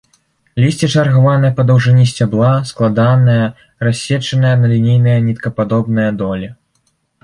Лісце 0.61 0.87
чаргаванае 0.93 1.51
па 1.59 1.65
даўжыні 1.73 2.07
сцябла, 2.13 2.51
складанае, 2.71 3.39
рассечанае 3.89 4.55
на 4.67 4.75
лінейныя 4.77 5.25
ніткападобныя 5.31 6.11
долі. 6.23 6.47